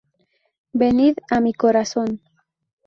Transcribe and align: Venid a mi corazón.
Venid 0.83 1.19
a 1.29 1.39
mi 1.41 1.53
corazón. 1.53 2.21